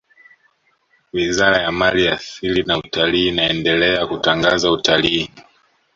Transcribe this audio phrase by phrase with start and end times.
[1.13, 5.29] wizara ya mali asili na utalii inaendelea kutangaza utalii